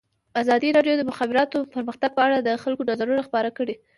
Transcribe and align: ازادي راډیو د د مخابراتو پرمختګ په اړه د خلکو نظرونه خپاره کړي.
ازادي 0.41 0.69
راډیو 0.77 0.93
د 0.97 0.99
د 1.05 1.09
مخابراتو 1.11 1.57
پرمختګ 1.73 2.11
په 2.17 2.21
اړه 2.27 2.37
د 2.39 2.49
خلکو 2.63 2.87
نظرونه 2.91 3.21
خپاره 3.27 3.49
کړي. 3.57 3.75